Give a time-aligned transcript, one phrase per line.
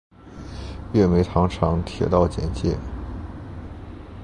[0.93, 2.75] 月眉糖厂铁道简介